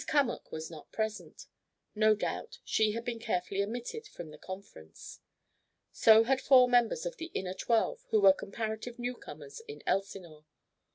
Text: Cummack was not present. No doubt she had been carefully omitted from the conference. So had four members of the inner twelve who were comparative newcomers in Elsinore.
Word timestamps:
Cummack 0.07 0.51
was 0.51 0.71
not 0.71 0.91
present. 0.91 1.45
No 1.93 2.15
doubt 2.15 2.57
she 2.65 2.93
had 2.93 3.05
been 3.05 3.19
carefully 3.19 3.61
omitted 3.61 4.07
from 4.07 4.31
the 4.31 4.39
conference. 4.39 5.19
So 5.91 6.23
had 6.23 6.41
four 6.41 6.67
members 6.67 7.05
of 7.05 7.17
the 7.17 7.29
inner 7.35 7.53
twelve 7.53 8.03
who 8.09 8.19
were 8.19 8.33
comparative 8.33 8.97
newcomers 8.97 9.59
in 9.67 9.83
Elsinore. 9.85 10.45